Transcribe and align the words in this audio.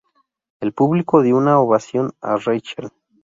El 0.61 0.73
público 0.73 1.21
dio 1.21 1.37
una 1.37 1.59
ovación 1.59 2.13
a 2.21 2.35
Rachelle. 2.37 2.89